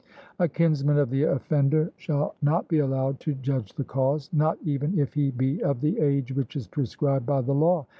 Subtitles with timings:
[0.39, 4.97] A kinsman of the offender shall not be allowed to judge the cause, not even
[4.97, 7.85] if he be of the age which is prescribed by the law.